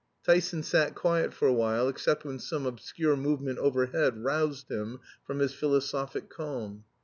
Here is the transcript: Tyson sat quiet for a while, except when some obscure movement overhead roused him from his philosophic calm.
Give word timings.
Tyson 0.25 0.63
sat 0.63 0.95
quiet 0.95 1.31
for 1.31 1.47
a 1.47 1.53
while, 1.53 1.87
except 1.87 2.25
when 2.25 2.39
some 2.39 2.65
obscure 2.65 3.15
movement 3.15 3.59
overhead 3.59 4.17
roused 4.23 4.67
him 4.67 4.99
from 5.27 5.37
his 5.37 5.53
philosophic 5.53 6.27
calm. 6.27 6.83